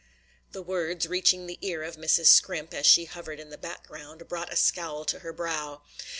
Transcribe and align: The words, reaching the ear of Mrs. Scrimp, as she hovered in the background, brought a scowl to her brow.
The 0.51 0.63
words, 0.63 1.07
reaching 1.07 1.45
the 1.45 1.59
ear 1.61 1.83
of 1.83 1.95
Mrs. 1.95 2.25
Scrimp, 2.25 2.73
as 2.73 2.87
she 2.87 3.05
hovered 3.05 3.39
in 3.39 3.51
the 3.51 3.55
background, 3.59 4.27
brought 4.27 4.51
a 4.51 4.55
scowl 4.55 5.05
to 5.05 5.19
her 5.19 5.31
brow. 5.31 5.83